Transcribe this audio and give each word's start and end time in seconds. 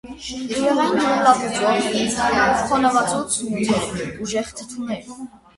Բյուրեղային 0.51 1.01
ջրում 1.01 1.19
լավ 1.27 1.43
լուծվող, 1.43 2.63
խոնավածուծ 2.71 3.39
նյութեր 3.51 4.03
են, 4.07 4.17
ուժեղ 4.27 4.53
թթուներ։ 4.63 5.07